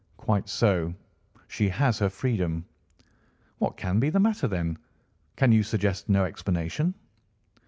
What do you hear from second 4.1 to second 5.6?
matter, then? Can